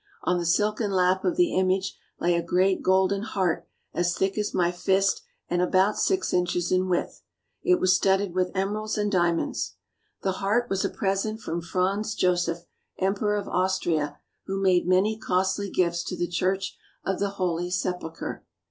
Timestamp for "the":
0.39-0.47, 1.35-1.53, 10.23-10.31, 12.27-12.27, 16.17-16.27, 17.19-17.29